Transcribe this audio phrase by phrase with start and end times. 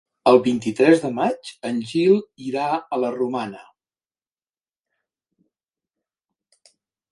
[0.29, 2.15] El vint-i-tres de maig en Gil
[2.47, 3.61] irà a la Romana.